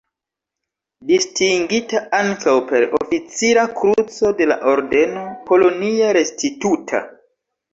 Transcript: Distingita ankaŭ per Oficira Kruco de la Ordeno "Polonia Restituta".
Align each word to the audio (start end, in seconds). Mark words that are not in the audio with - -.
Distingita 1.09 2.01
ankaŭ 2.21 2.55
per 2.71 2.87
Oficira 3.01 3.67
Kruco 3.83 4.33
de 4.41 4.49
la 4.53 4.59
Ordeno 4.73 5.27
"Polonia 5.51 6.09
Restituta". 6.19 7.05